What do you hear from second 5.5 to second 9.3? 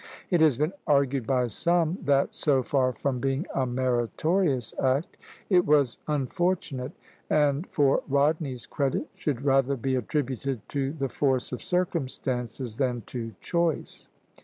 was unfortunate, and for Rodney's credit